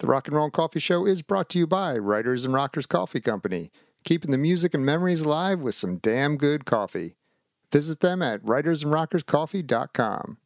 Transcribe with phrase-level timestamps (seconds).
[0.00, 3.20] The Rock and Roll Coffee Show is brought to you by Writers and Rockers Coffee
[3.20, 3.70] Company,
[4.02, 7.16] keeping the music and memories alive with some damn good coffee.
[7.70, 10.38] Visit them at writersandrockerscoffee.com.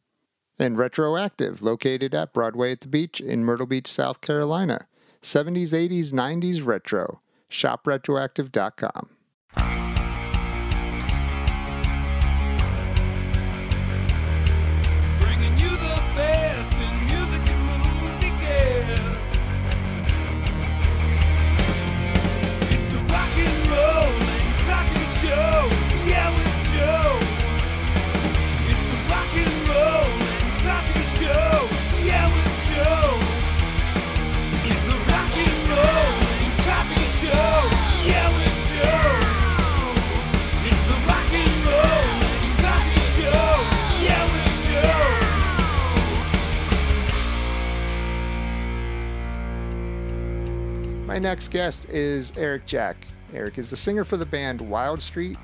[0.59, 4.89] And Retroactive, located at Broadway at the Beach in Myrtle Beach, South Carolina.
[5.21, 7.21] 70s, 80s, 90s retro.
[7.49, 9.14] ShopRetroactive.com.
[51.15, 52.95] My next guest is Eric Jayk.
[53.33, 55.37] Eric is the singer for the band Wildstreet.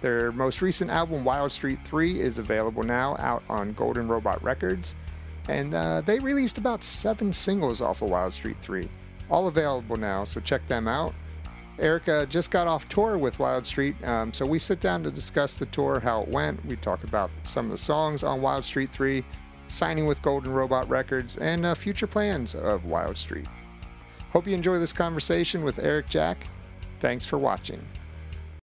[0.00, 4.94] Their most recent album, Wildstreet 3, is available now out on Golden Robot Records.
[5.48, 8.88] And uh, they released about seven singles off of Wildstreet 3.
[9.28, 11.12] All available now, so check them out.
[11.80, 15.54] Eric uh, just got off tour with Wildstreet, um, so we sit down to discuss
[15.54, 16.64] the tour, how it went.
[16.64, 19.24] We talk about some of the songs on Wildstreet 3,
[19.66, 23.48] signing with Golden Robot Records, and uh, future plans of Wildstreet.
[24.32, 26.36] Hope you enjoy this conversation with Eric Jayk.
[27.00, 27.86] Thanks for watching.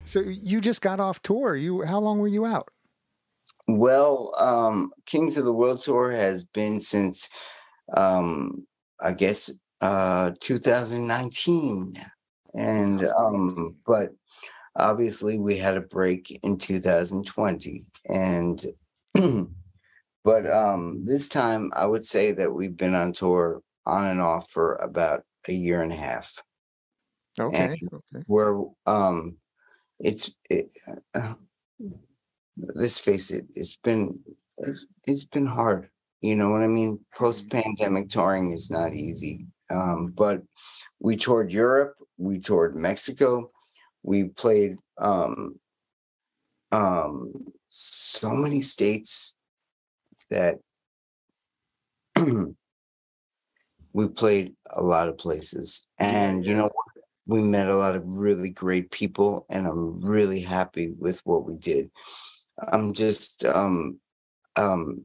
[0.05, 1.57] So you just got off tour.
[1.57, 2.69] You how long were you out?
[3.69, 7.29] Well, um, Kings of the World Tour has been since,
[7.97, 8.67] um,
[9.01, 11.95] I guess, uh, 2019,
[12.55, 14.11] and um, but
[14.77, 18.67] obviously we had a break in 2020, and
[20.25, 24.51] but um, this time I would say that we've been on tour on and off
[24.51, 26.33] for about a year and a half.
[27.39, 27.79] Okay.
[27.93, 28.25] okay.
[28.27, 29.39] Where um,
[29.99, 30.67] it's it,
[31.15, 31.35] uh,
[32.57, 34.19] let's face it, it's been
[34.59, 35.89] it's it's been hard.
[36.21, 37.01] You know what I mean?
[37.17, 39.47] Post pandemic touring is not easy.
[39.71, 40.43] Um, but
[41.01, 43.51] we toured Europe, we toured Mexico,
[44.03, 45.59] we played um
[46.71, 47.33] um
[47.69, 49.35] so many states
[50.31, 50.59] that
[53.93, 55.87] we played a lot of places.
[55.99, 56.71] And you know
[57.27, 61.55] we met a lot of really great people and I'm really happy with what we
[61.55, 61.91] did.
[62.59, 63.99] I'm just um
[64.57, 65.03] um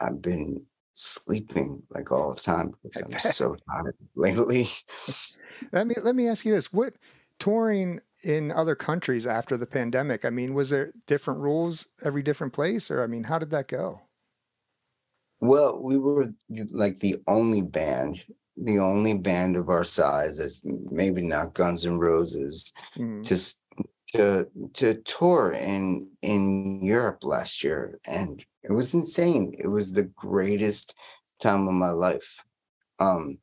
[0.00, 0.62] I've been
[0.94, 4.68] sleeping like all the time because I'm so tired lately.
[5.72, 6.94] Let me let me ask you this: What
[7.38, 10.24] touring in other countries after the pandemic?
[10.24, 13.68] I mean, was there different rules every different place, or I mean, how did that
[13.68, 14.00] go?
[15.40, 16.32] Well, we were
[16.70, 18.22] like the only band,
[18.56, 23.22] the only band of our size, as maybe not Guns N' Roses, Mm.
[23.26, 23.36] to
[24.12, 29.54] to to tour in in Europe last year, and it was insane.
[29.58, 30.94] It was the greatest
[31.40, 32.28] time of my life.
[32.98, 33.38] Um,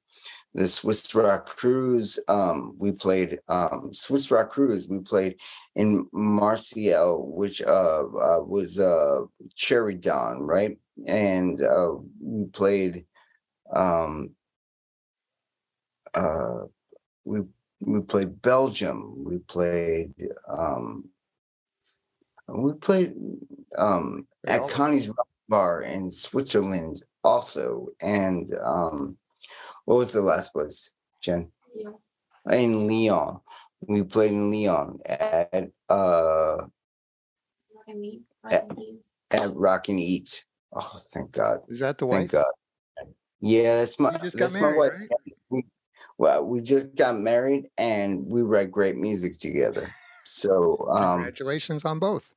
[0.57, 4.87] the Swiss Rock Cruise, um, we played um, Swiss Rock Cruise.
[4.87, 5.39] We played
[5.75, 10.75] in Marseille, which uh, uh, was uh, Cherry Dawn, right?
[11.05, 13.05] And uh, we played.
[13.71, 14.31] Um,
[16.15, 16.61] uh,
[17.23, 17.41] we
[17.79, 19.23] we played Belgium.
[19.23, 20.11] We played
[20.49, 21.07] um,
[22.47, 23.13] we played
[23.77, 27.89] um, at Connie's Rock Bar in Switzerland also.
[28.01, 29.17] And um,
[29.87, 31.49] what was the last place, Jen?
[32.51, 33.39] In Lyon.
[33.79, 36.57] We played in Lyon at uh
[39.31, 40.43] at Rock and Eat.
[40.73, 41.61] Oh, thank God.
[41.69, 42.19] Is that the one?
[42.19, 42.31] Thank?
[42.31, 42.45] God.
[43.39, 44.93] Yeah, that's my You just got that's my married, wife.
[44.93, 45.09] right?
[45.49, 45.63] We,
[46.17, 49.87] well, we just got married and we write great music together.
[50.25, 52.29] So um Congratulations on both.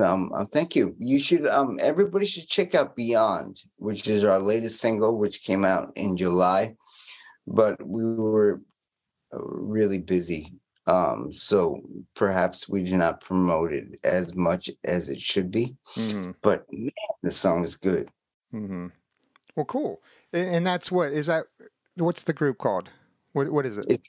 [0.00, 0.94] Um, uh, thank you.
[0.98, 5.64] You should um everybody should check out Beyond, which is our latest single, which came
[5.64, 6.74] out in July.
[7.46, 8.60] But we were
[9.32, 10.52] uh, really busy.
[10.86, 11.80] Um, so
[12.14, 15.76] perhaps we did not promote it as much as it should be.
[15.94, 16.90] hmm But man,
[17.22, 18.10] the song is good.
[18.50, 18.88] hmm
[19.56, 20.02] Well, cool.
[20.32, 21.44] And that's what is that?
[21.96, 22.90] What's the group called?
[23.32, 23.86] What what is it?
[23.88, 24.02] It-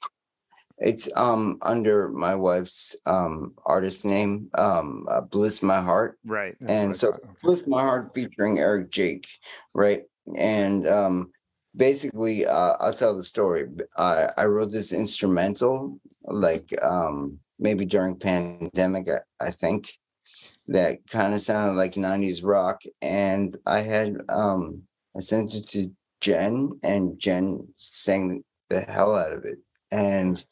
[0.77, 6.19] It's um under my wife's um artist name, um uh, Bliss My Heart.
[6.25, 6.55] right.
[6.59, 7.09] that's and so.
[7.09, 7.29] Okay.
[7.43, 9.25] Bliss My Heart featuring Eric Jayk,
[9.73, 10.03] right?
[10.37, 11.31] And um
[11.75, 13.67] basically uh I'll tell the story.
[13.97, 19.93] I wrote this instrumental like um maybe during pandemic, I, I think,
[20.67, 22.81] that kind of sounded like 90s rock.
[23.01, 24.83] And I had um
[25.15, 29.59] I sent it to Jen, and Jen sang the hell out of it.
[29.91, 30.43] And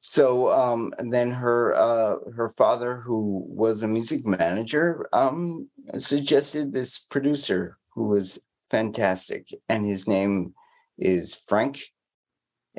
[0.00, 6.72] so um and then her uh her father who was a music manager um suggested
[6.72, 8.40] this producer who was
[8.70, 10.54] fantastic and his name
[10.98, 11.80] is Frank.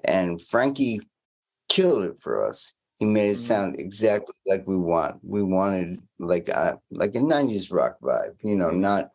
[0.03, 1.01] And Frankie
[1.69, 2.73] killed it for us.
[2.99, 3.47] He made it Mhm.
[3.47, 5.19] sound exactly like we want.
[5.23, 9.11] We wanted like a like a 90s rock vibe you know not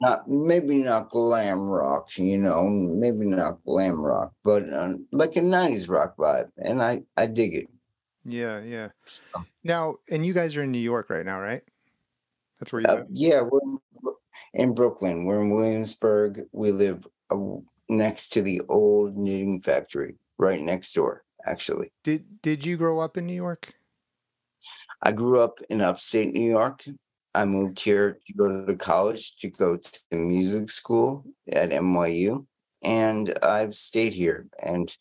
[0.00, 5.40] not maybe not glam rock you know maybe not glam rock but uh, like a
[5.40, 7.68] 90s rock vibe and i i dig it
[8.24, 8.88] Yeah, yeah.
[9.06, 11.62] So, Now, and you guys are in New York right now, right?
[12.58, 13.60] That's where you uh, yeah we're
[14.54, 17.36] in- brooklyn we're in williamsburg we live uh,
[17.88, 23.16] next to the old knitting factory right next door actually Did Did you grow up
[23.16, 23.72] in New York?
[25.02, 26.84] I grew up in upstate New York.
[27.34, 32.46] I moved here to go to college, to go to music school at NYU,
[32.82, 34.48] and I've stayed here.
[34.62, 34.94] And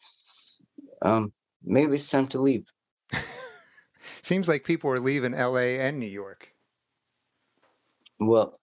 [1.02, 1.34] um,
[1.64, 2.66] maybe it's time to leave.
[4.22, 5.80] Seems like people are leaving L.A.
[5.80, 6.54] and New York.
[8.20, 8.60] Well,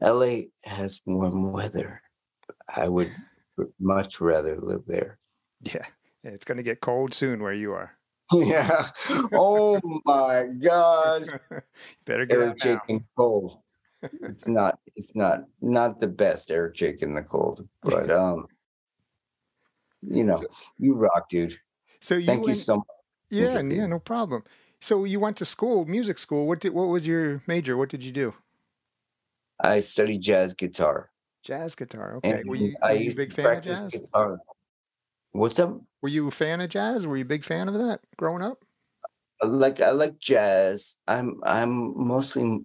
[0.00, 2.02] LA has warm weather.
[2.74, 3.12] I would
[3.78, 5.18] much rather live there.
[5.62, 5.86] Yeah,
[6.24, 7.96] it's going to get cold soon where you are.
[8.34, 8.88] Yeah.
[9.32, 11.28] Oh my God.
[12.06, 13.62] Better get Eric Jayk and Cole.
[14.22, 14.78] It's not.
[14.96, 15.44] It's not.
[15.60, 18.46] Not the best Eric Jayk in the cold, but um,
[20.02, 20.46] you know, So-
[20.78, 21.58] you rock, dude.
[22.00, 22.86] So you Thank you so much.
[23.30, 24.42] yeah, yeah, no problem.
[24.80, 26.46] So you went to school, music school.
[26.48, 27.76] What did What was your major?
[27.76, 28.34] What did you do?
[29.60, 31.10] I studied jazz guitar.
[31.44, 32.16] Jazz guitar.
[32.16, 32.30] Okay.
[32.40, 33.90] And Were you, I were you a used to big fan of practice jazz?
[33.92, 34.40] guitar.
[35.32, 35.80] What's up?
[36.02, 37.06] Were you a fan of jazz?
[37.06, 38.64] Were you a big fan of that growing up?
[39.42, 40.96] I like I like jazz.
[41.08, 42.60] I'm I'm mostly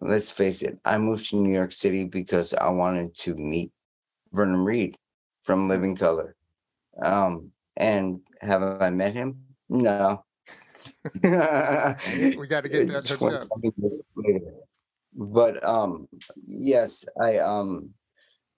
[0.00, 3.70] let's face it, I moved to New York City because I wanted to meet
[4.32, 4.96] Vernon Reid
[5.42, 6.36] from Living Colour.
[7.04, 9.40] Um and have I met him?
[9.68, 10.24] No.
[11.22, 13.42] We got to get that It's hooked twen- up.
[13.42, 14.52] something years later.
[15.14, 16.08] But um
[16.46, 17.90] yes, I um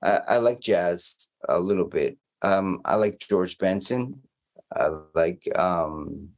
[0.03, 2.19] I, I like jazz a little bit.
[2.43, 4.21] Um I like George Benson.
[4.75, 6.31] I like um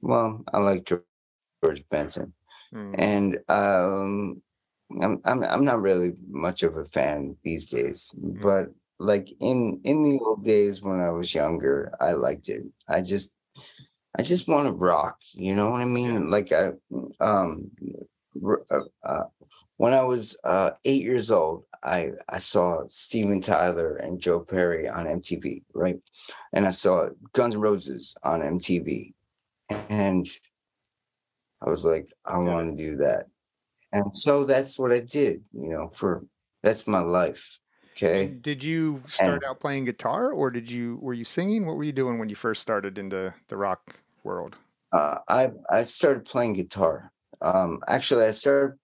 [0.00, 2.32] well, I like George, Benson.
[2.72, 2.94] Hmm.
[2.98, 4.42] And um
[5.00, 10.02] I'm I'm I'm not really much of a fan these days, but like in in
[10.02, 12.64] the old days when I was younger, I liked it.
[12.88, 13.34] I just
[14.18, 16.30] I just want to rock, you know what I mean?
[16.30, 16.72] Like I
[17.20, 17.70] um
[18.70, 19.24] uh, uh,
[19.76, 24.88] when I was uh 8 years old, I I saw Steven Tyler and Joe Perry
[24.88, 25.98] on MTV, right?
[26.52, 29.14] And I saw Guns N' Roses on MTV.
[29.88, 30.28] And
[31.60, 33.26] I was like, I want to do that.
[33.92, 36.24] And so that's what I did, you know, for
[36.62, 37.58] that's my life.
[37.92, 38.24] Okay.
[38.24, 41.66] And Did you start out playing guitar, or did you were you singing?
[41.66, 44.56] What were you doing when you first started into the rock world?
[44.92, 47.12] Uh, I I started playing guitar.
[47.42, 48.78] Um, actually, I started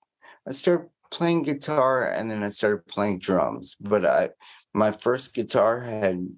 [0.46, 3.76] I started playing guitar and then I started playing drums.
[3.80, 4.30] But I
[4.74, 6.28] my first guitar had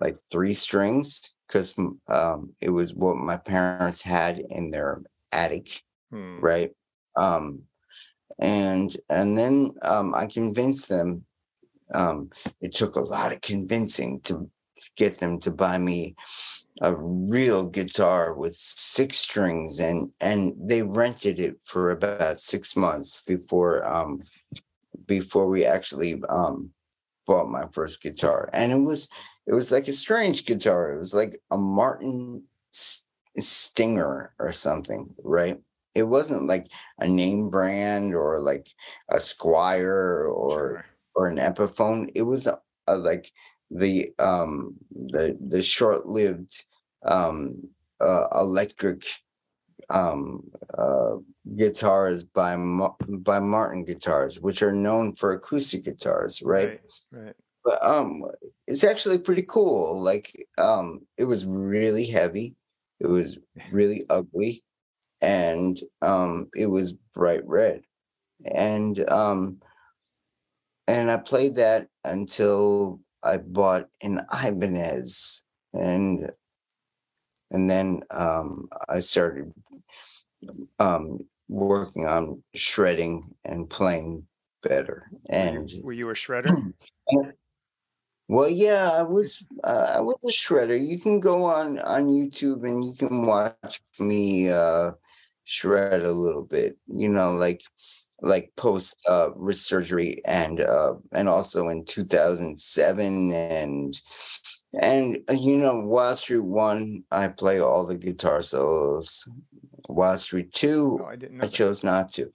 [0.00, 1.74] like three strings because
[2.08, 5.02] um, it was what my parents had in their
[5.32, 5.82] attic.
[6.10, 6.40] Hmm.
[6.40, 6.70] right
[7.16, 7.62] um
[8.38, 11.24] and and then um i convinced them
[11.94, 12.28] um
[12.60, 14.50] it took a lot of convincing to
[14.96, 16.14] get them to buy me
[16.80, 23.22] a real guitar with six strings and and they rented it for about six months
[23.26, 24.22] before um
[25.06, 26.70] before we actually um
[27.26, 29.08] bought my first guitar and it was
[29.46, 32.42] it was like a strange guitar it was like a martin
[33.38, 35.60] stinger or something right
[35.94, 38.68] it wasn't like a name brand or like
[39.10, 40.84] a Squier or Sure.
[41.14, 42.10] or an Epiphone.
[42.14, 43.30] It was a, a, like
[43.74, 46.64] the um the the short-lived
[47.04, 47.68] um
[48.00, 49.04] uh, electric
[49.90, 50.42] um
[50.78, 51.16] uh
[51.56, 57.24] guitars by Ma- by Martin guitars which are known for acoustic guitars right Right.
[57.24, 57.36] right.
[57.64, 58.22] but um
[58.66, 62.54] it's actually pretty cool like um it was really heavy
[63.00, 63.38] it was
[63.72, 64.62] really ugly
[65.20, 67.82] and um it was bright red
[68.44, 69.58] and um
[70.86, 76.30] and i played that until i bought an ibanez and
[77.50, 79.52] and then um i started
[80.78, 84.26] um working on shredding and playing
[84.62, 86.72] better and Were you a shredder?
[88.28, 90.78] well, yeah, I was uh, I was a shredder.
[90.78, 94.92] You can go on on YouTube and you can watch me uh
[95.44, 96.76] shred a little bit.
[96.86, 97.62] You know, like
[98.22, 104.00] like post uh wrist surgery and uh and also in 2007 and
[104.80, 109.28] and uh, you know wildstreet one i play all the guitar solos
[109.88, 112.32] wildstreet two Oh, I i chose not to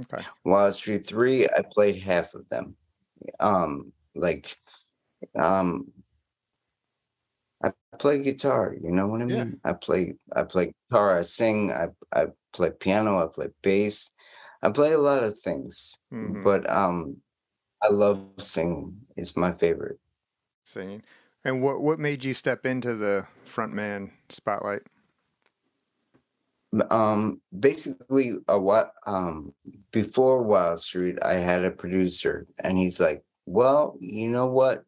[0.00, 0.24] Okay.
[0.46, 2.74] wildstreet three i played half of them
[3.38, 4.56] um like
[5.38, 5.92] um
[7.62, 9.44] I play guitar, you know what I Yeah.
[9.44, 9.60] mean?
[9.64, 14.10] I play I play guitar, I sing, I I play piano, I play bass.
[14.62, 16.44] I play a lot of things, Mhm.
[16.44, 17.22] but um
[17.82, 19.06] I love singing.
[19.16, 19.98] It's my favorite.
[20.64, 21.02] Singing.
[21.44, 24.82] And what what made you step into the frontman spotlight?
[26.90, 29.52] Um basically a what um
[29.90, 34.84] before Wildstreet I had a producer and he's like, "Well, you know what?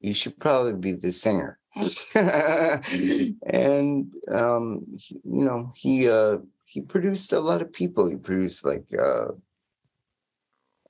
[0.00, 1.58] You should probably be the singer."
[2.14, 4.86] and um
[5.24, 8.08] you know, he uh he produced a lot of people.
[8.08, 9.28] He produced like uh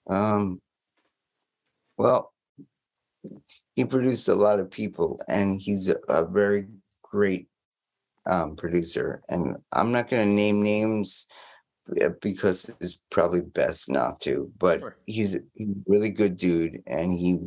[0.08, 0.60] um
[1.96, 2.32] well
[3.74, 6.66] he produced a lot of people and he's a, a very
[7.02, 7.48] great
[8.26, 11.26] um producer and i'm not going to name names
[12.00, 14.96] uh, because it's probably best not to but Sure.
[15.06, 17.38] he's a he's a really good dude and he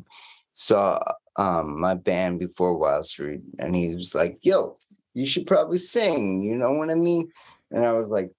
[0.52, 1.00] saw
[1.38, 4.76] um my band before wildstreet and he was like yo
[5.20, 7.30] you should probably sing you know what i mean
[7.72, 8.32] and i was like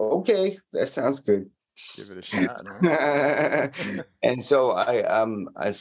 [0.00, 1.48] okay that sounds good
[1.96, 2.64] Give it a shot.
[2.84, 4.02] huh?
[4.22, 5.72] and so I um I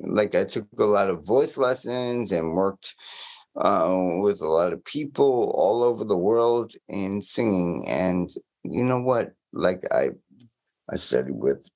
[0.00, 2.94] like I took a lot of voice lessons and worked
[3.56, 7.86] uh, with a lot of people all over the world in singing.
[7.86, 8.30] And
[8.64, 9.32] you know what?
[9.52, 10.10] Like I
[10.90, 11.68] I studied with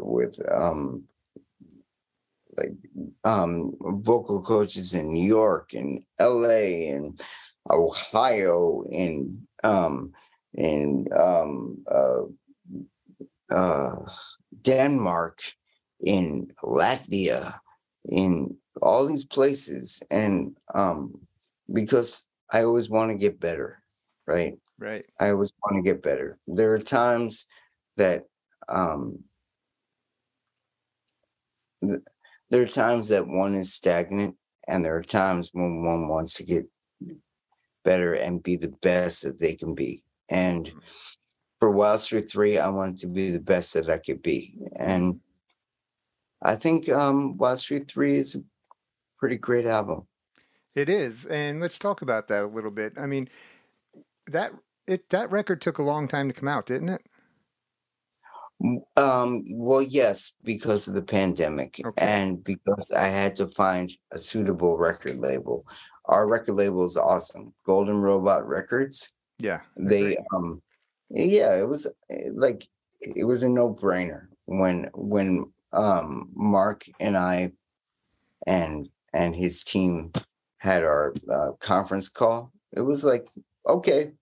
[0.00, 1.04] with um
[2.56, 2.74] like
[3.24, 7.20] um vocal coaches in New York and LA and
[7.70, 10.12] Ohio and um
[10.54, 12.22] in um uh
[13.50, 13.96] uh,
[14.62, 15.40] Denmark,
[16.00, 17.58] in Latvia,
[18.08, 21.14] in all these places, and um,
[21.72, 23.82] because I always want to get better,
[24.26, 24.54] right?
[24.78, 25.06] right.
[25.20, 26.38] I always want to get better.
[26.46, 27.46] There are times
[27.96, 28.24] that
[28.68, 29.20] um,
[31.82, 32.00] th-
[32.50, 34.36] there are times that one is stagnant,
[34.68, 36.66] and there are times when one wants to get
[37.86, 40.02] better and be the best that they can be.
[40.28, 40.70] And
[41.60, 44.58] for Wildstreet 3, I wanted to be the best that I could be.
[44.74, 45.20] And
[46.42, 48.42] I think um, Wildstreet 3 is a
[49.18, 50.06] pretty great album.
[50.74, 52.92] It is, and let's talk about that a little bit.
[52.98, 53.30] I mean,
[54.26, 54.52] that
[54.86, 57.02] it that record took a long time to come out, didn't it?
[58.96, 62.04] Um, well, yes, because of the pandemic Okay.
[62.04, 65.66] and because I had to find a suitable record label.
[66.06, 69.12] Our record label is awesome, Golden Robot Records.
[69.38, 69.60] Yeah.
[69.76, 70.62] They, um,
[71.10, 71.86] yeah, it was
[72.34, 72.66] like
[73.00, 77.52] it was a no brainer when when um Mark and I
[78.46, 80.12] and and his team
[80.58, 82.52] had our uh, conference call.
[82.72, 83.26] It was like
[83.68, 84.12] okay,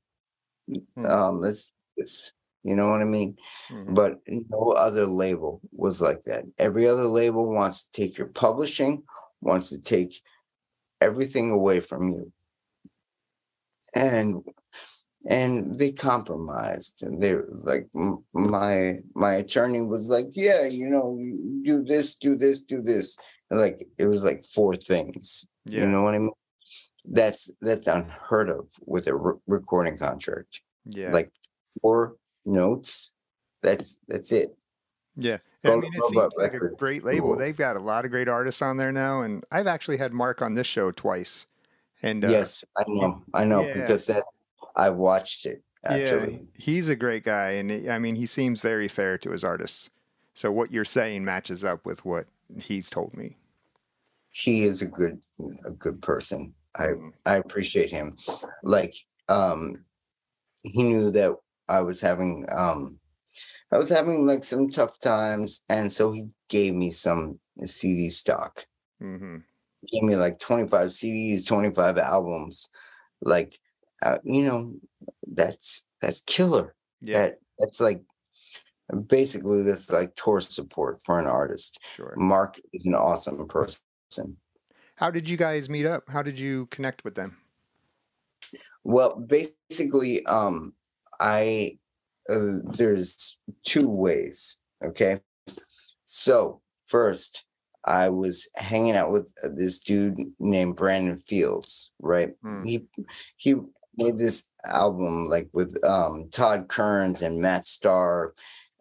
[0.97, 1.07] Hmm.
[1.07, 2.33] um, let's this.
[2.63, 3.37] You know what I mean?
[3.71, 3.95] Mhm.
[3.95, 6.45] but no other label was like that.
[6.59, 9.03] Every other label wants to take your publishing,
[9.43, 10.23] wants to take
[11.05, 12.33] everything away from you.
[13.95, 14.43] And
[15.27, 17.35] and they compromised and they
[17.71, 17.87] like
[18.35, 21.19] my my attorney was like yeah you know
[21.65, 23.17] do this do this do this
[23.51, 25.81] and like it was like four things yeah.
[25.81, 26.31] you know what i mean
[27.07, 31.11] that's that's unheard of with a re- recording contract yeah.
[31.11, 31.31] like
[31.81, 33.13] four notes
[33.63, 34.55] that's that's it
[35.17, 35.39] yeah.
[35.65, 37.29] I mean, it seems like a great label.
[37.29, 37.37] Cool.
[37.39, 40.43] They've got a lot of great artists on there now, and I've actually had Mark
[40.43, 41.47] on this show twice.
[42.03, 43.73] And uh, yes i know i know yeah.
[43.73, 44.25] because that
[44.77, 48.89] i watched it yeah, actually he's a great guy, and I mean, he seems very
[48.89, 49.89] fair to his artists.
[50.35, 52.27] So what you're saying matches up with what
[52.61, 53.37] he's told me.
[54.31, 55.23] he is a good
[55.65, 57.13] a good person i Mhm.
[57.25, 58.17] i appreciate him
[58.63, 58.95] like
[59.29, 59.85] um
[60.63, 61.31] he knew that
[61.69, 62.99] i was having um
[63.75, 68.65] i was having like some tough times and so he gave me some cd stock
[69.01, 69.39] hmm
[69.93, 72.71] gave me like 25 cds 25 albums
[73.21, 73.59] like
[74.03, 74.73] uh, you know
[75.27, 78.01] that's that's killer Yeah, that that's like
[79.07, 82.15] basically that's like tour support for an artist sure.
[82.17, 84.37] mark is an awesome person
[84.97, 86.09] How did you guys meet up?
[86.09, 87.37] How did you connect with them?
[88.85, 90.75] Well, basically, um,
[91.19, 91.79] I
[92.29, 94.59] uh, there's two ways.
[94.85, 95.21] Okay,
[96.05, 97.45] so first,
[97.85, 101.91] I was hanging out with uh, this dude named Brandon Fields.
[102.01, 102.65] Right, Hmm.
[102.65, 102.87] he
[103.37, 103.55] he
[103.97, 108.35] made this album like with um Todd Kearns and Matt Starr,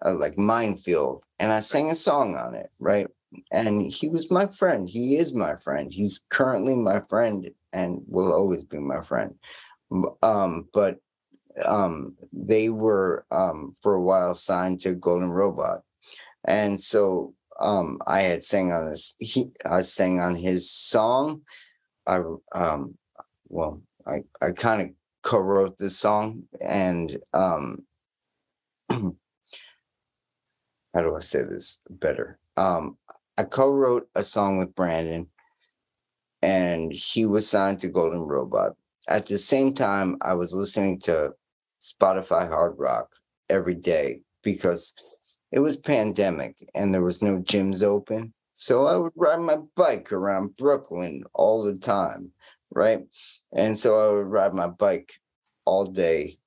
[0.05, 3.07] uh, like Minefield, and I sang a song on it, right?
[3.51, 4.87] And he was my friend.
[4.87, 5.91] He is my friend.
[5.91, 9.33] He's currently my friend and will always be my friend.
[10.21, 10.97] Um, but
[11.65, 15.81] um, they were um, for a while signed to Golden Robot,
[16.45, 21.41] and so um, I had sang on his He, I sang on his song.
[22.07, 22.21] I
[22.53, 22.97] um,
[23.47, 24.89] well, I I kind of
[25.21, 27.83] co-wrote this song, and um,
[28.89, 29.15] how
[30.95, 32.39] do I say this better?
[32.57, 32.97] Um,
[33.37, 35.27] I co-wrote a song with Brandon,
[36.41, 38.75] and he was signed to Golden Robot.
[39.07, 41.33] At the same time, I was listening to
[41.83, 43.09] Spotify Hard Rock
[43.49, 44.93] every day because
[45.51, 48.33] it was pandemic and there was no gyms open.
[48.53, 52.31] So I would ride my bike around Brooklyn all the time,
[52.71, 53.03] right?
[53.51, 55.13] And so I would ride my bike
[55.65, 56.37] all day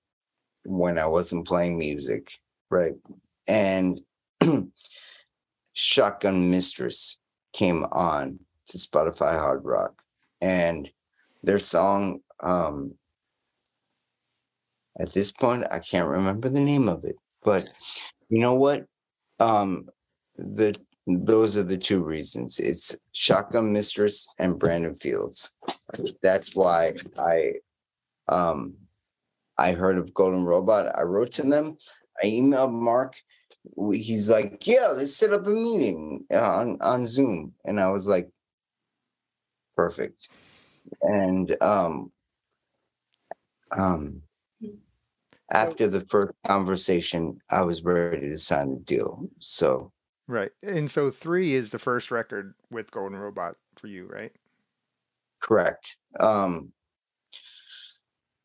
[0.64, 2.32] when I wasn't playing music,
[2.70, 2.94] right?
[3.46, 4.00] And
[5.72, 7.18] Shotgun Mistress
[7.52, 8.38] came on
[8.68, 10.02] to Spotify Hard Rock
[10.40, 10.90] and
[11.42, 12.94] their song um
[15.00, 17.68] at this point I can't remember the name of it, but
[18.28, 18.84] you know what?
[19.40, 19.88] Um
[20.36, 20.76] the
[21.06, 22.58] those are the two reasons.
[22.58, 25.50] It's Shotgun Mistress and Brandon Fields.
[26.22, 27.52] That's why I
[28.28, 28.74] um
[29.58, 30.96] I heard of Golden Robot.
[30.96, 31.76] I wrote to them.
[32.22, 33.16] I emailed Mark.
[33.92, 38.28] He's like, "Yeah, let's set up a meeting on on Zoom." And I was like,
[39.76, 40.28] "Perfect."
[41.02, 42.12] And um
[43.72, 44.22] um
[45.50, 49.28] after the first conversation, I was ready to sign the deal.
[49.38, 49.92] So
[50.28, 50.50] Right.
[50.62, 54.32] And so three is the first record with Golden Robot for you, right?
[55.40, 55.96] Correct.
[56.18, 56.72] Um,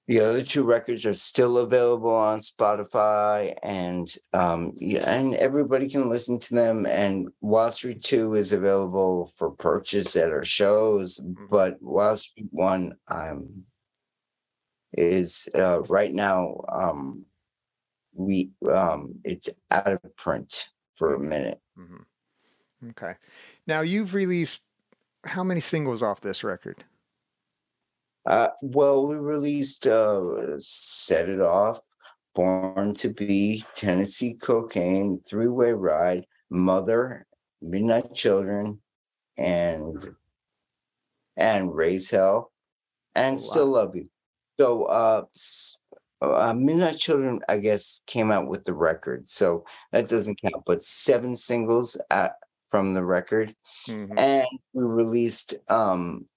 [0.08, 6.10] the other two records are still available on Spotify, and um, yeah, and everybody can
[6.10, 6.86] listen to them.
[6.86, 11.17] And Wildstreet Two is available for purchase at our shows,
[11.50, 13.63] but Wildstreet One um,
[14.93, 16.63] is uh, right now.
[16.70, 17.25] Um,
[18.13, 21.59] we um, it's out of print for a minute.
[21.75, 21.98] hmm
[22.89, 23.13] Okay.
[23.68, 24.63] Now you've released
[25.24, 26.83] how many singles off this record?
[28.25, 31.79] Uh, well, we released uh, Set It Off,
[32.35, 37.25] Born to Be, Tennessee Cocaine, Three Way Ride, Mother,
[37.61, 38.79] Midnight Children,
[39.37, 40.15] and
[41.37, 42.51] and Raise Hell,
[43.15, 44.09] and Oh, Still Love You.
[44.61, 45.25] So, uh,
[46.21, 50.63] uh, Midnight Children, I guess, came out with the record, so that doesn't count.
[50.67, 52.33] But seven singles at,
[52.69, 53.55] from the record,
[53.87, 54.13] Mhm.
[54.19, 56.27] and we released um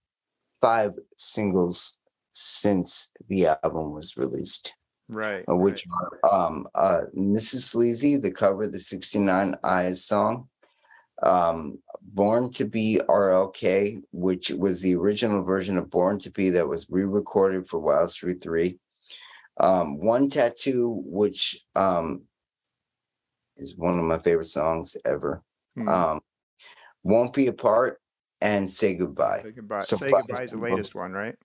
[0.62, 1.98] five singles
[2.32, 4.74] since the album was released
[5.08, 5.44] Right.
[5.46, 6.20] uh, which right.
[6.32, 10.48] are um uh mrs sleazy the cover of the 69 eyes song
[11.22, 16.66] um born to be rlk which was the original version of born to be that
[16.68, 18.76] was re-recorded for wildstreet 3
[19.60, 22.22] um one tattoo which um
[23.56, 25.42] is one of my favorite songs ever
[25.78, 25.88] Mhm.
[25.88, 26.20] um
[27.04, 28.00] won't be apart
[28.40, 29.78] and say goodbye Say goodbye.
[29.80, 31.36] so Say goodbye is the latest one, right?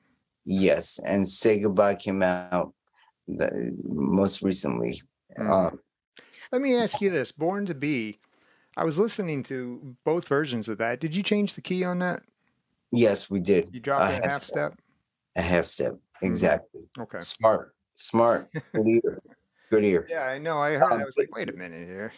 [0.46, 2.74] yes and say goodbye came out
[3.28, 5.00] the, most recently
[5.38, 5.50] Mhm.
[5.52, 5.80] um
[6.52, 8.20] Let me ask you this: "Born to Be."
[8.80, 11.02] I was listening to both versions of that.
[11.02, 12.24] Did you change the key on that?
[12.92, 14.74] yes we did You dropped a had half step.
[15.36, 17.20] a half step exactly Okay.
[17.20, 19.22] smart smart good ear
[19.70, 20.60] good ear Yeah, I know.
[20.60, 20.94] I heard.
[20.94, 22.14] Um, I was like, "Wait a minute here."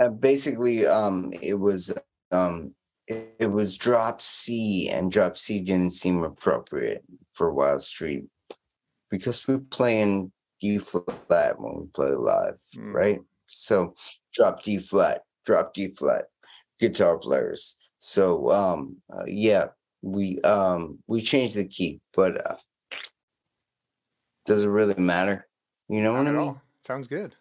[0.00, 1.92] uh, basically um it was
[2.30, 2.72] um
[3.08, 8.26] it, it was drop c and drop c didn't seem appropriate for wildstreet
[9.10, 12.94] because we play in d flat when we play live Mhm.
[12.94, 13.94] right so
[14.34, 16.26] drop d flat drop d flat
[16.78, 19.66] guitar players so um uh, yeah
[20.02, 22.56] we um we changed the key but uh,
[24.44, 25.46] does it really matter
[25.88, 26.62] you know Not what i mean all.
[26.86, 27.34] Sounds good.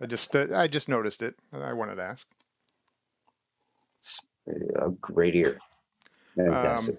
[0.00, 1.36] I just uh, I just noticed it.
[1.52, 2.26] I wanted to ask.
[3.98, 4.18] It's
[4.74, 5.58] a great ear
[6.36, 6.98] fantastic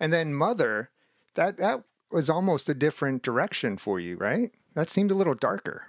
[0.00, 0.90] And then Mother,
[1.34, 4.50] that that was almost a different direction for you, right?
[4.74, 5.84] That seemed a little darker.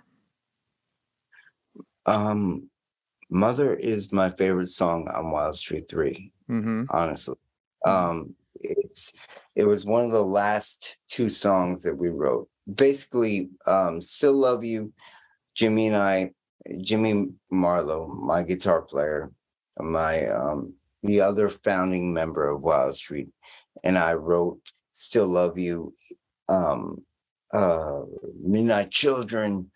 [2.06, 2.70] Um,
[3.32, 6.84] Mother is my favorite song on Wildstreet 3, Mm-hmm.
[6.90, 7.36] honestly.
[7.86, 9.14] Um, it's
[9.56, 12.48] it was one of the last two songs that we wrote.
[12.76, 14.94] Basically, um, Still Love You,
[15.56, 16.32] Jimmy and I,
[16.82, 19.32] Jimmy Marlowe, my guitar player,
[19.80, 23.30] my um the other founding member of Wildstreet,
[23.84, 24.60] and I wrote
[24.92, 25.94] Still Love You,
[26.50, 27.04] um
[27.54, 28.02] uh
[28.44, 29.72] Midnight Children,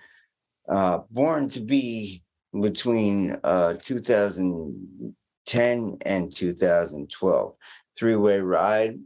[0.70, 2.22] uh Born to Be,
[2.62, 7.56] between uh 2010 and 2012.
[7.98, 9.00] Three Way Ride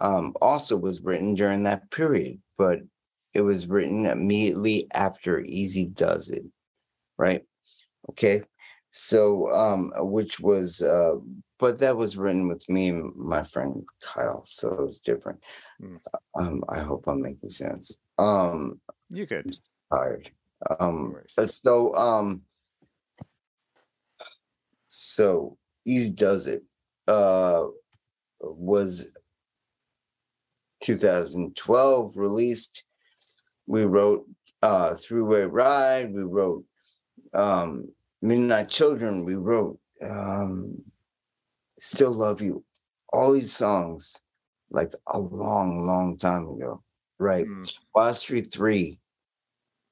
[0.00, 2.80] um, also was written during that period, but
[3.32, 6.44] it was written immediately after Easy Does It,
[7.18, 7.44] right?
[8.10, 8.42] Okay.
[8.90, 11.14] So, um, which was, uh,
[11.58, 15.40] but that was written with me and my friend Kyle, so it was different.
[15.82, 15.98] Mm.
[16.38, 17.98] Um, I hope I'm making sense.
[18.18, 18.80] Um,
[19.10, 19.52] You could.
[19.92, 20.30] tired.
[20.78, 21.32] Um, worries.
[21.36, 22.42] uh, so, um,
[24.94, 26.62] so Easy Does It,
[27.08, 27.64] uh,
[28.40, 29.06] was
[30.82, 32.84] 2012 released.
[33.66, 34.26] We wrote,
[34.62, 36.12] uh, Three Way Ride.
[36.14, 36.64] We wrote,
[37.32, 39.24] um, Midnight Children.
[39.24, 40.82] We wrote, um,
[41.78, 42.64] Still Love You.
[43.12, 44.20] All these songs,
[44.70, 46.82] like a long, long time ago,
[47.18, 47.46] right?
[47.46, 48.98] Mm, Wildstreet 3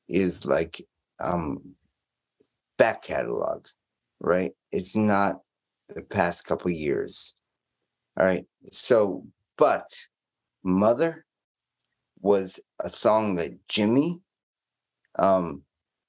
[0.08, 0.86] is like
[1.20, 1.74] um
[2.78, 3.66] back catalog,
[4.20, 4.52] right?
[4.72, 5.40] It's not
[5.94, 7.34] the past couple years.
[8.18, 8.44] All right.
[8.70, 9.86] So, but
[10.64, 11.24] Mother
[12.20, 14.20] was a song that Jimmy,
[15.18, 15.62] um,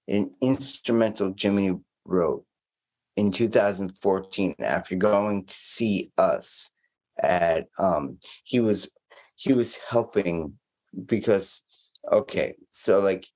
[0.07, 2.45] an instrumental Jimmy wrote
[3.15, 6.71] in 2014 after going to see us
[7.21, 8.91] at um he was
[9.35, 10.53] he was helping
[11.05, 11.63] because
[12.11, 13.27] okay so like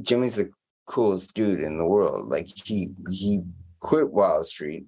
[0.00, 0.48] jimmy's the
[0.86, 3.40] coolest dude in the world like he he
[3.80, 4.84] quit wildstreet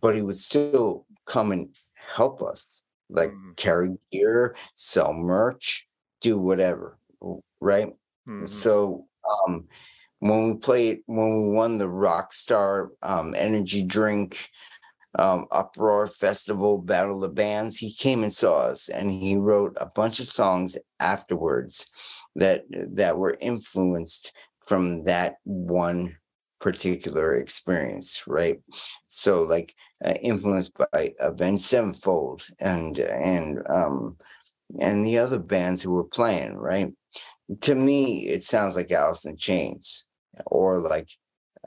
[0.00, 3.56] but he would still come and help us like Mhm.
[3.56, 5.88] carry gear sell merch
[6.20, 6.98] do whatever
[7.60, 7.94] right
[8.26, 8.48] mhm.
[8.48, 9.06] so
[9.46, 9.68] um
[10.20, 14.48] when we played when we won the Rockstar um energy drink
[15.18, 19.86] um uproar festival battle of bands he came and saw us and he wrote a
[19.86, 21.86] bunch of songs afterwards
[22.34, 24.32] that that were influenced
[24.66, 26.16] from that one
[26.64, 28.58] particular experience right?
[29.08, 34.16] So like uh, influenced by Avenged Sevenfold and and um
[34.80, 36.90] and the other bands who were playing right?
[37.60, 40.06] To me it sounds like Alice in Chains
[40.46, 41.10] or like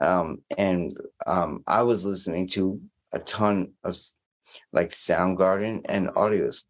[0.02, 0.92] um and
[1.28, 2.80] um I was listening to
[3.12, 3.96] a ton of
[4.72, 6.64] like Soundgarden and audios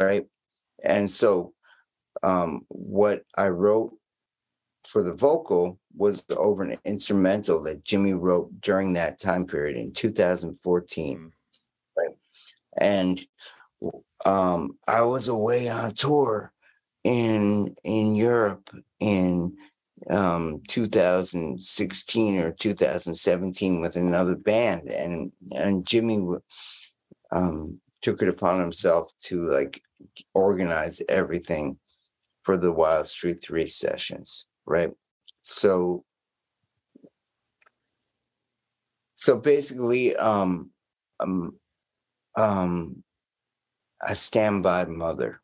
[0.00, 0.26] right?
[0.82, 1.52] And so
[2.24, 3.92] um what I wrote
[4.88, 9.92] for the vocal was over an instrumental that Jimmy wrote during that time period in
[9.92, 11.32] 2014 Mm.
[11.96, 12.16] right.
[12.78, 13.26] And
[14.24, 16.52] um I was away on tour
[17.04, 19.56] in in Europe in
[20.10, 24.88] um 2016 or 2017 with another band.
[24.90, 26.22] And and Jimmy
[27.32, 29.82] um took it upon himself to like
[30.34, 31.78] organize everything
[32.42, 34.92] for the Wildstreet 3 sessions right
[35.48, 36.04] so
[39.14, 40.70] so basically um
[41.20, 41.54] um
[42.36, 43.04] um
[44.02, 45.40] a standby mother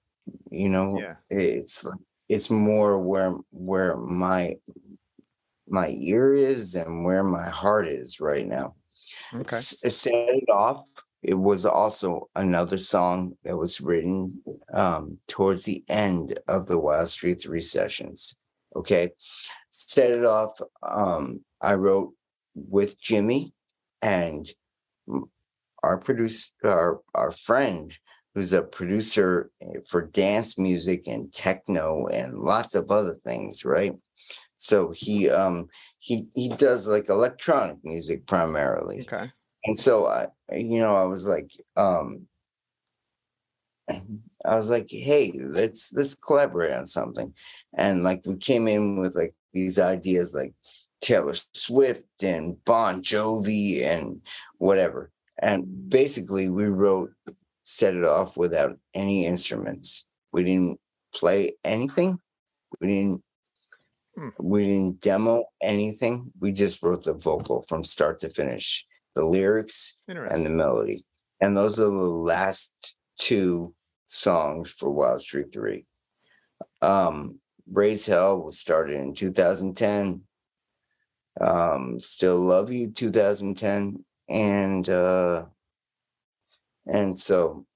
[0.50, 1.14] you know Yeah.
[1.30, 4.56] it's like it's more where where my
[5.68, 8.74] my ear is and where my heart is right now
[9.32, 9.54] Okay.
[9.56, 10.84] S- set it off
[11.22, 14.42] it was also another song that was written
[14.74, 18.36] um towards the end of the wildstreet 3 sessions
[18.74, 19.10] okay
[19.72, 22.12] set it off um i wrote
[22.54, 23.52] with jimmy
[24.02, 24.50] and
[25.82, 27.96] our producer our our friend
[28.34, 33.94] who's a producer eh, for dance music and techno and lots of other things right
[34.56, 35.66] so he um
[35.98, 39.30] he he does like electronic music primarily Okay.
[39.64, 42.26] and so I, you know, I was like, um,
[43.88, 47.34] I was like, hey, let's let's collaborate on something.
[47.74, 50.54] And like we came in with like these ideas like
[51.00, 54.20] Taylor Swift and Bon Jovi and
[54.58, 55.10] whatever.
[55.38, 57.10] And basically we wrote
[57.64, 60.04] set it off without any instruments.
[60.32, 60.80] We didn't
[61.14, 62.18] play anything.
[62.80, 63.22] We didn't
[64.16, 64.28] Hmm.
[64.38, 66.32] we didn't demo anything.
[66.38, 69.98] We just wrote the vocal from start to finish, the lyrics
[70.34, 71.04] and the melody.
[71.40, 73.74] And those are the last two
[74.06, 75.86] songs for Wildstreet 3.
[76.82, 80.22] Um, Raise Hell was started in 2010.
[81.40, 84.04] Um, Still Love You 2010.
[84.28, 85.44] And uh
[86.86, 87.66] and so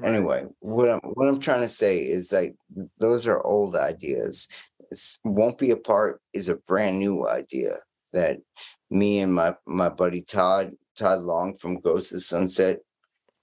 [0.00, 0.14] Right.
[0.14, 2.54] anyway, what I'm what I'm trying to say is like
[2.98, 4.48] those are old ideas.
[4.90, 7.78] It's, won't be apart is a brand new idea
[8.12, 8.38] that
[8.90, 12.78] me and my my buddy Todd Todd Long from Ghost of Sunset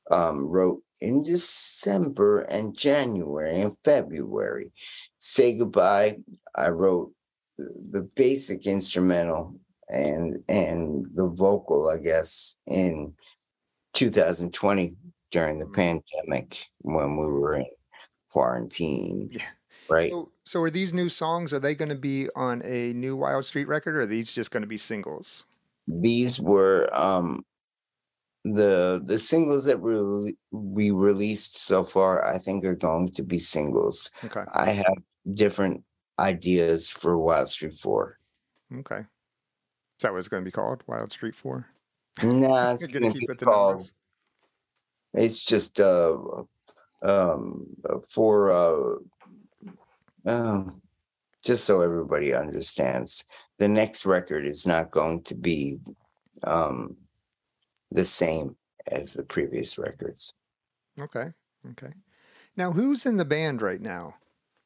[0.09, 4.71] um, wrote in December and January and February.
[5.19, 6.17] Say goodbye.
[6.55, 7.13] I wrote
[7.57, 13.15] the basic instrumental and and the vocal, I guess, in
[13.93, 14.95] 2020
[15.31, 15.73] during the Mhm.
[15.73, 17.65] pandemic when we were in
[18.31, 19.29] quarantine.
[19.31, 19.45] Yeah.
[19.89, 20.11] Right.
[20.11, 21.53] So, so are these new songs?
[21.53, 24.61] Are they going to be on a new Wildstreet record, or are these just going
[24.61, 25.45] to be singles?
[25.87, 27.45] These were um
[28.43, 32.25] the the singles that we we released so far.
[32.25, 34.09] I think are going to be singles.
[34.23, 34.43] Okay.
[34.53, 34.95] I have
[35.33, 35.83] different
[36.19, 38.17] ideas for Wildstreet Four.
[38.73, 38.99] Okay.
[38.99, 40.83] Is that what it's going to be called?
[40.87, 41.67] Wildstreet Four.
[42.23, 43.75] Nah, it's gonna be keep it the called.
[43.75, 43.91] numbers.
[45.13, 46.17] It's just uh
[47.01, 47.67] um
[48.09, 50.81] for uh um
[51.43, 53.23] just so everybody understands.
[53.59, 55.79] The next record is not going to be
[56.43, 56.97] um
[57.97, 58.55] the same
[58.85, 60.31] as the previous records.
[61.01, 61.33] Okay.
[61.71, 61.91] Okay.
[62.55, 64.15] Now, who's in the band right now?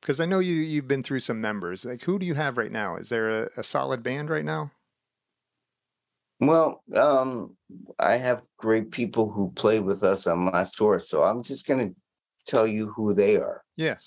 [0.01, 1.85] Because I know you you've been through some members.
[1.85, 2.97] Like, who do you have right now?
[2.97, 4.71] Is there a, a solid band right now?
[6.41, 7.55] Well, um,
[7.99, 11.91] I have great people who play with us on my tour, so I'm just gonna
[12.47, 13.63] tell you who they are.
[13.77, 13.97] Yeah.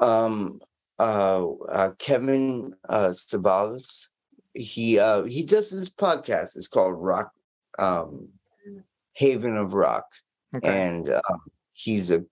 [0.00, 0.60] Um,
[0.98, 4.08] uh, uh Kevin uh Savalas,
[4.54, 6.56] he uh he does this podcast.
[6.56, 7.32] It's called Rock,
[7.78, 8.28] um,
[9.12, 10.06] Haven of Rock,
[10.56, 10.86] Okay.
[10.86, 11.40] and um,
[11.72, 12.24] he's a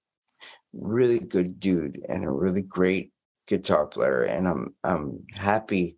[0.72, 3.12] really good dude and a really great
[3.46, 5.96] guitar player, and I'm I'm happy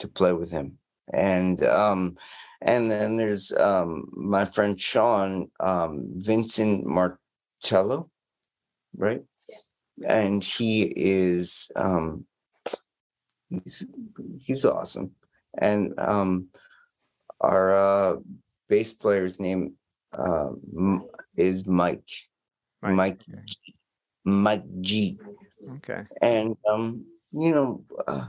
[0.00, 0.78] to play with him
[1.12, 2.16] and um
[2.60, 8.10] and then there's um my friend sean um vincent martello
[8.96, 9.22] right
[9.96, 10.16] Yeah.
[10.24, 12.24] and he is um
[13.48, 13.84] he's
[14.40, 15.12] he's awesome
[15.58, 16.48] and um
[17.40, 18.16] our uh
[18.72, 19.62] bass player's name
[20.16, 21.04] uh, M-
[21.36, 22.08] is mike
[22.80, 23.44] Mike, mike okay.
[24.24, 25.18] mike g
[25.76, 26.02] Okay.
[26.22, 28.28] and um you know uh,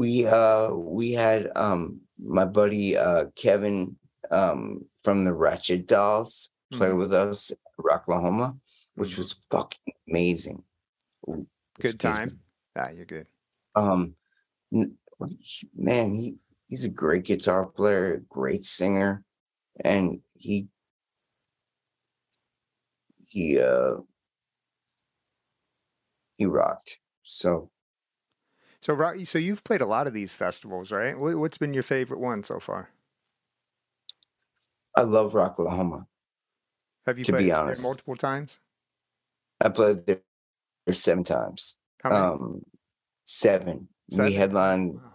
[0.00, 3.96] we uh we had um my buddy uh kevin
[4.30, 6.98] um from the ratchet dolls play Mhm.
[6.98, 8.56] with us at rocklahoma
[8.96, 9.18] which Mhm.
[9.18, 10.62] was fucking amazing
[11.26, 12.10] Good excuse me.
[12.10, 12.40] time.
[12.76, 13.26] Ah, you're good.
[13.74, 14.14] um
[15.74, 16.36] man he
[16.72, 19.22] he's a great guitar player great singer
[19.84, 20.68] and he
[23.26, 23.96] he uh
[26.38, 27.68] he rocked so
[28.80, 31.16] So, Rock, so you've played a lot of these festivals, right?
[31.18, 32.88] What, what's been your favorite one so far?
[34.96, 36.06] i love rocklahoma
[37.04, 37.82] Have you To be played there honest.
[37.82, 38.60] multiple times?
[39.60, 40.20] i played there
[40.92, 42.22] seven times How many?
[42.24, 42.62] um
[43.24, 43.88] seven.
[44.10, 44.24] Seven?
[44.24, 45.11] we headlined Wow.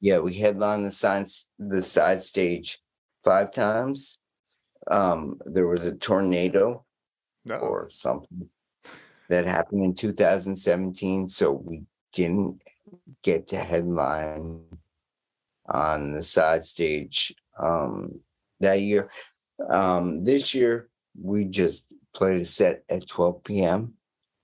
[0.00, 2.78] Yeah we headlined the science the side stage
[3.24, 4.20] five times
[4.90, 6.84] um there was a tornado
[7.44, 7.56] No.
[7.56, 8.48] or something
[9.28, 11.82] that happened in 2017 so we
[12.12, 12.62] didn't
[13.22, 14.62] get to headline
[15.68, 18.20] on the side stage um
[18.60, 19.10] that year
[19.70, 20.88] um this year
[21.20, 23.94] we just played a set at 12 p.m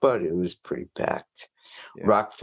[0.01, 1.49] but it was pretty packed
[1.97, 2.07] Yeah.
[2.07, 2.35] rock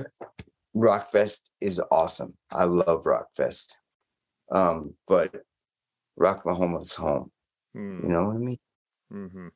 [0.75, 3.73] rockfest is awesome i love rockfest
[4.51, 5.43] um but
[6.19, 7.31] rocklahoma's home
[7.77, 8.57] Mm, you know what i mean
[9.13, 9.47] Mm-hmm.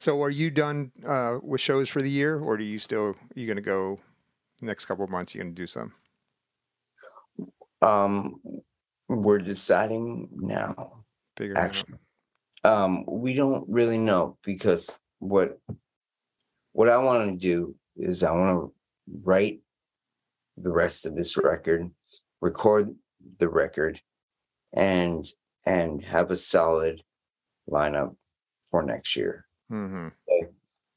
[0.00, 3.46] So, are you done uh, with shows for the year, or do you still you
[3.46, 4.00] going to go
[4.60, 5.34] next couple of months?
[5.34, 5.92] You're going to do some?
[7.82, 8.40] um
[9.08, 11.04] we're deciding now?
[11.56, 11.98] Actually,
[12.64, 15.58] um we don't really know because what
[16.72, 18.74] what i want to do is i want to
[19.22, 19.60] write
[20.62, 21.90] the rest of this record
[22.40, 22.94] record
[23.38, 24.00] the record
[24.72, 25.26] and
[25.66, 27.02] and have a solid
[27.68, 28.14] lineup
[28.70, 29.46] for next year.
[29.70, 30.08] Mm-hmm.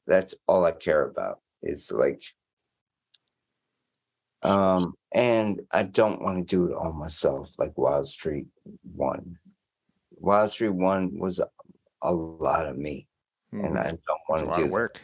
[0.06, 2.22] that's all i care about is like
[4.42, 8.46] um and i don't want to do it all myself like wildstreet
[8.94, 9.38] one.
[10.20, 11.46] Wildstreet one was a,
[12.02, 13.06] a lot of me
[13.52, 15.00] and i don't want a to lot do of work.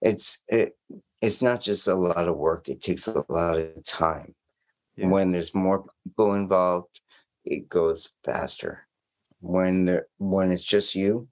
[0.00, 0.76] it's it
[1.20, 4.34] it's not just a lot of work it takes a lot of time.
[4.96, 5.08] Yeah.
[5.10, 7.00] when there's more people involved
[7.44, 8.86] it goes faster.
[9.40, 11.28] When there when it's just you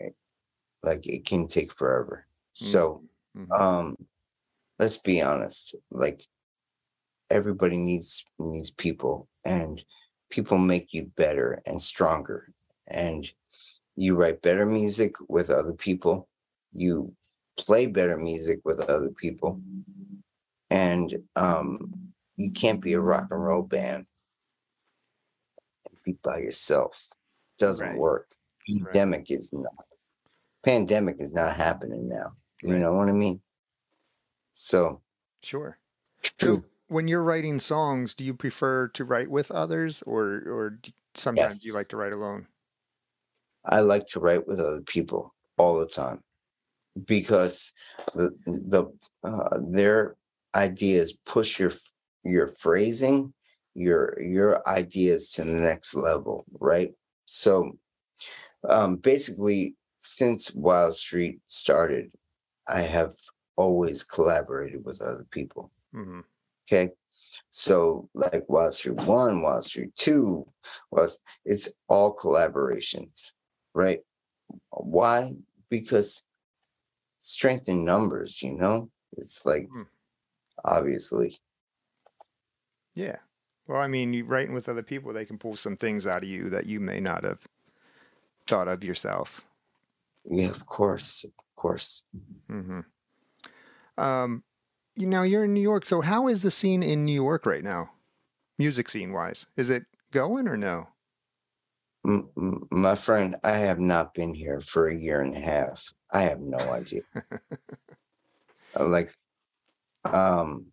[0.00, 0.16] it-
[0.82, 2.26] like it can take forever.
[2.54, 3.04] So
[3.36, 3.60] Mhm.
[3.60, 3.96] um
[4.78, 6.26] let's be honest like
[7.30, 9.82] everybody needs needs people and
[10.30, 12.52] people make you better and stronger.
[12.86, 13.28] And
[13.96, 16.28] you write better music with other people
[16.72, 17.14] you
[17.58, 19.60] play better music with other people
[20.70, 24.06] and um you can't be a rock and roll band
[25.88, 27.06] and be by yourself
[27.58, 27.98] doesn't Right.
[27.98, 28.30] work
[28.68, 28.84] Right.
[28.84, 29.72] pandemic is not
[30.64, 32.80] pandemic is not happening now you Right.
[32.80, 33.40] know what i mean
[34.52, 35.00] so
[35.42, 35.78] Sure.
[36.38, 40.78] true when you're writing songs, do you prefer to write with others, or or
[41.16, 42.46] sometimes you like to write alone?
[43.64, 46.22] I like to write with other people all the time
[47.04, 47.72] because
[48.14, 48.84] the the
[49.24, 50.16] uh, their
[50.54, 51.72] ideas push your
[52.24, 53.34] your phrasing,
[53.74, 56.92] your your ideas to the next level, right?
[57.26, 57.78] So
[58.68, 62.12] um basically since Wildstreet started,
[62.68, 63.14] I have
[63.56, 65.72] always collaborated with other people.
[65.92, 66.20] hmm
[66.68, 66.90] Okay.
[67.50, 70.46] So like Wildstreet One, Wildstreet Two,
[70.90, 71.10] well,
[71.44, 73.32] it's all collaborations,
[73.74, 74.00] right?
[74.70, 75.32] Why?
[75.70, 76.22] Because
[77.26, 78.90] strength in numbers, you know?
[79.16, 79.82] It's like Hmm.
[80.64, 81.38] obviously.
[82.94, 83.18] Yeah.
[83.66, 86.28] Well, I mean, you writing with other people, they can pull some things out of
[86.28, 87.46] you that you may not have
[88.46, 89.44] thought of yourself.
[90.24, 91.24] Yeah, of course.
[91.24, 92.04] Of course.
[92.50, 92.80] Mm-hmm.
[93.98, 94.44] Um,
[94.94, 97.64] you know, you're in New York, so how is the scene in New York right
[97.64, 97.90] now,
[98.58, 99.46] music scene wise?
[99.56, 100.88] Is it going or no?
[102.70, 105.92] My friend, I have not been here for a year and a half.
[106.16, 107.02] I have no idea.
[108.78, 109.10] Uh, like
[110.04, 110.66] um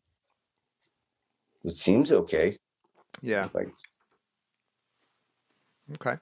[1.64, 2.58] it seems okay.
[3.22, 3.50] Yeah.
[3.54, 3.70] Like
[5.96, 6.18] Okay.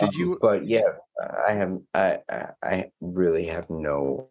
[0.00, 0.38] Did Um, you?
[0.40, 0.88] But yeah,
[1.46, 1.78] I have.
[1.94, 2.18] I
[2.62, 4.28] I, really have no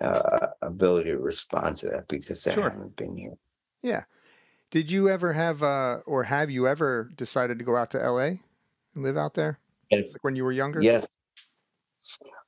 [0.00, 3.36] uh, ability to respond to that because I haven't been here.
[3.82, 4.04] Yeah.
[4.70, 8.40] Did you ever have, uh, or have you ever decided to go out to LA
[8.94, 9.58] and live out there,
[9.90, 10.14] Yes.
[10.14, 10.82] like when you were younger?
[10.82, 11.06] Yes.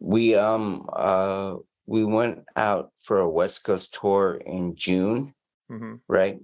[0.01, 5.35] We um uh we went out for a West Coast tour in June,
[5.69, 6.39] hmm right?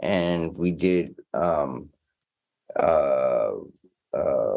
[0.00, 1.90] And we did um
[2.78, 3.52] uh
[4.14, 4.56] uh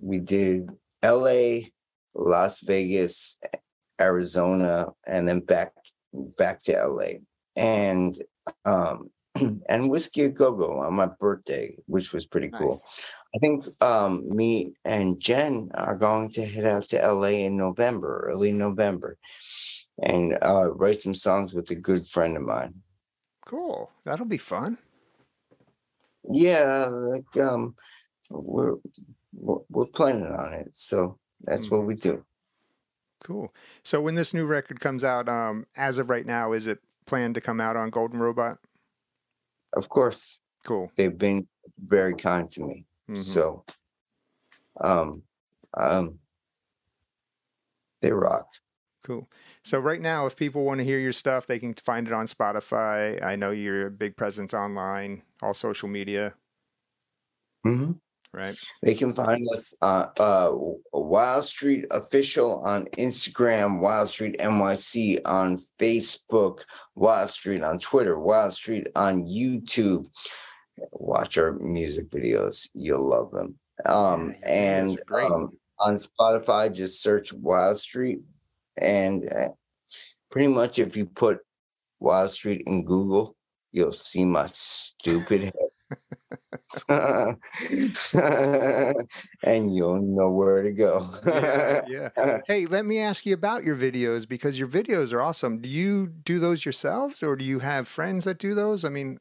[0.00, 0.70] we did
[1.04, 1.68] LA,
[2.14, 3.38] Las Vegas,
[4.00, 5.72] Arizona, and then back
[6.12, 7.20] back to LA.
[7.56, 8.22] And
[8.64, 9.10] um
[9.68, 12.60] and Whisky a Go Go on my birthday, which was pretty Nice.
[12.60, 12.82] cool.
[13.34, 18.26] I think um me and Jen are going to head out to LA in November,
[18.28, 19.16] early November,
[20.02, 22.74] and uh write some songs with a good friend of mine.
[23.46, 23.90] Cool.
[24.04, 24.78] That'll be fun.
[26.30, 27.74] Yeah, like um
[28.30, 28.76] we're
[29.34, 30.70] we're, we're planning on it.
[30.72, 32.24] So that's what we do.
[33.22, 33.54] Cool.
[33.84, 37.34] So when this new record comes out, um, as of right now, is it planned
[37.34, 38.58] to come out on Golden Robot?
[39.74, 40.90] Of course, Cool.
[40.96, 41.46] they've been
[41.78, 42.86] very kind to me.
[43.10, 43.22] Mhm.
[43.22, 43.64] So
[44.80, 45.22] um
[45.74, 46.18] um
[48.00, 48.46] they rock.
[49.02, 49.28] Cool.
[49.62, 52.26] So right now, if people want to hear your stuff, they can find it on
[52.26, 53.22] Spotify.
[53.22, 56.34] I know you're a big presence online, all social media,
[57.66, 57.98] Mhm.
[58.32, 58.58] right?
[58.82, 60.50] They can find us uh uh
[60.94, 66.64] Wildstreet Official on Instagram, Wild Street NYC on Facebook,
[66.96, 70.06] Wildstreet on Twitter, Wildstreet on YouTube.
[70.92, 72.68] Watch our music videos.
[72.74, 73.58] You'll love them.
[73.86, 78.20] Um and um, on Spotify, just search Wildstreet.
[78.76, 79.48] And uh,
[80.30, 81.40] pretty much if you put
[82.02, 83.36] Wildstreet in Google,
[83.72, 85.52] you'll see my stupid head.
[89.42, 91.04] and you'll know where to go.
[91.26, 92.38] yeah, yeah.
[92.46, 95.58] Hey, let me ask you about your videos because your videos are awesome.
[95.60, 98.84] Do you do those yourselves or do you have friends that do those?
[98.84, 99.18] I mean,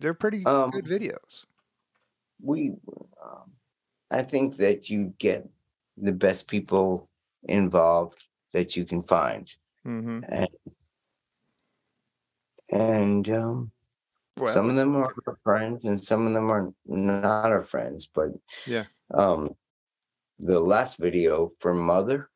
[0.00, 1.46] they're pretty Um, good videos.
[2.42, 2.72] we,
[3.22, 3.52] um,
[4.10, 5.48] I think that you get
[5.96, 7.10] the best people
[7.44, 10.48] involved that you can find, hmm and
[12.70, 13.72] and um,
[14.36, 18.06] Well, some of them are our friends, and some of them are not our friends.
[18.06, 18.30] But
[18.64, 18.86] Yeah.
[19.14, 19.56] um,
[20.38, 22.30] the last video for Mother,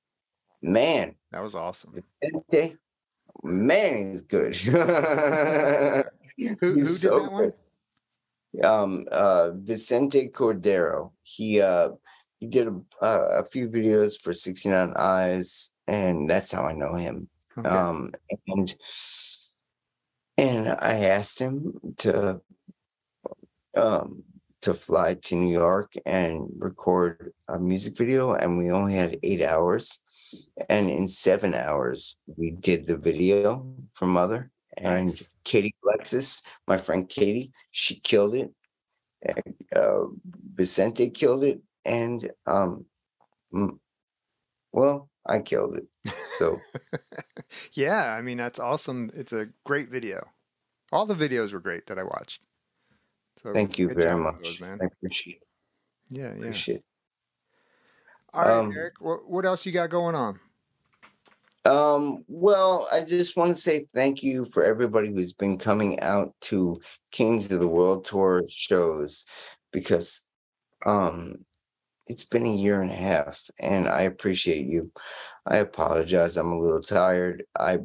[0.62, 2.04] man, that was awesome.
[2.34, 2.76] okay,
[3.44, 4.56] man, he's good.
[6.38, 7.42] Who, who did so that one?
[7.42, 8.64] good.
[8.64, 11.10] Um, uh, Vicente Cordero.
[11.22, 11.90] He uh,
[12.38, 16.94] he did a, uh, a few videos for 69 Eyes, and that's how I know
[16.94, 17.28] him.
[17.56, 17.68] Okay.
[17.68, 18.12] Um,
[18.46, 18.76] and
[20.36, 22.40] and I asked him to
[23.76, 24.22] um
[24.62, 29.42] to fly to New York and record a music video, and we only had eight
[29.42, 30.00] hours.
[30.68, 34.50] And in seven hours, we did the video for Mother.
[34.76, 35.28] And Nice.
[35.44, 38.50] Katie Alexis, my friend Katie, she killed it.
[39.22, 40.04] And, uh,
[40.54, 42.84] Vicente killed it, and um,
[44.72, 45.86] well, I killed it.
[46.38, 46.58] So
[47.72, 49.10] yeah, I mean that's awesome.
[49.14, 50.26] It's a great video.
[50.92, 52.42] All the videos were great that I watched.
[53.42, 54.42] So thank you very much.
[54.42, 54.78] those, man.
[54.82, 55.48] I appreciate it.
[56.10, 56.40] Yeah, yeah.
[56.40, 56.84] Appreciate it.
[58.34, 59.00] All right, Um, Eric.
[59.00, 60.38] What, what else you got going on?
[61.64, 66.34] Um, well, I just want to say thank you for everybody who's been coming out
[66.42, 69.24] to Kings of the World Tour shows
[69.72, 70.22] because
[70.84, 71.36] um
[72.06, 74.92] it's been a year and a half and I appreciate you.
[75.46, 76.36] I apologize.
[76.36, 77.44] I'm a little tired.
[77.58, 77.78] I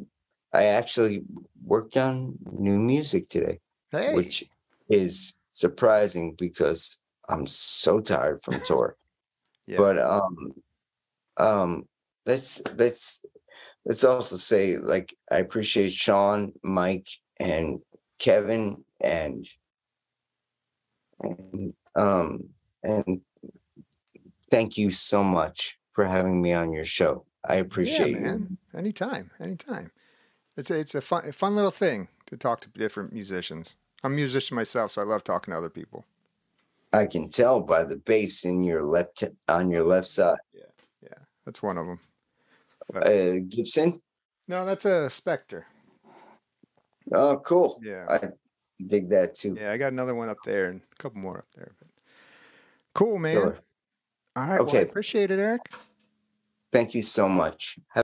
[0.52, 1.22] I actually
[1.64, 3.60] worked on new music today,
[3.92, 4.44] Hey, which
[4.90, 8.96] is surprising because I'm so tired from tour.
[9.66, 9.78] yeah.
[9.78, 10.52] but um
[11.38, 11.88] um
[12.26, 13.24] let's let's
[13.84, 17.08] let's also say like i appreciate sean mike
[17.38, 17.80] and
[18.18, 19.48] kevin and
[21.20, 22.44] and um
[22.82, 23.20] and
[24.50, 28.58] thank you so much for having me on your show i appreciate yeah, you man.
[28.76, 29.90] Anytime, anytime.
[30.56, 33.76] It's a, it's a fun, a fun little thing to talk to different musicians.
[34.04, 36.04] I'm a musician myself, so I love talking to other people.
[36.92, 40.72] i can tell by the bass in your left on your left side Yeah,
[41.02, 42.00] Yeah, that's one of them.
[42.94, 44.00] Uh gibson
[44.48, 45.64] No, that's a Spector.
[47.12, 48.28] oh cool Yeah, i
[48.86, 49.72] dig that too yeah.
[49.72, 51.72] I got another one up there and a couple more up there.
[51.78, 51.88] But
[52.94, 53.34] cool, man.
[53.34, 53.58] Sure.
[54.36, 54.60] All right.
[54.60, 54.82] Well, I Okay.
[54.82, 55.62] appreciate it, Eric.
[56.72, 57.78] thank you so much